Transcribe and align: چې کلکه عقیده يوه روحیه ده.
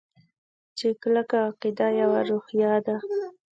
چې 0.77 0.87
کلکه 1.01 1.37
عقیده 1.47 1.87
يوه 2.01 2.19
روحیه 2.29 2.73
ده. 2.85 2.95